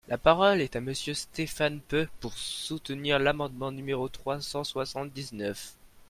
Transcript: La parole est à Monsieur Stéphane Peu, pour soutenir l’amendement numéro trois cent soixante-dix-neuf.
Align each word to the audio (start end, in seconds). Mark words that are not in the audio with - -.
La 0.07 0.17
parole 0.17 0.61
est 0.61 0.75
à 0.75 0.81
Monsieur 0.81 1.13
Stéphane 1.13 1.79
Peu, 1.79 2.07
pour 2.21 2.33
soutenir 2.33 3.19
l’amendement 3.19 3.71
numéro 3.71 4.09
trois 4.09 4.41
cent 4.41 4.63
soixante-dix-neuf. 4.63 5.75